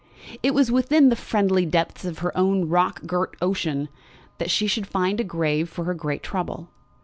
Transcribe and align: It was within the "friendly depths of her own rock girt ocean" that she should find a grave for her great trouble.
It 0.41 0.55
was 0.55 0.71
within 0.71 1.09
the 1.09 1.15
"friendly 1.15 1.63
depths 1.63 2.05
of 2.05 2.17
her 2.25 2.35
own 2.35 2.67
rock 2.67 3.05
girt 3.05 3.37
ocean" 3.39 3.87
that 4.39 4.49
she 4.49 4.65
should 4.65 4.87
find 4.87 5.19
a 5.19 5.23
grave 5.23 5.69
for 5.69 5.83
her 5.83 5.93
great 5.93 6.23
trouble. 6.23 6.69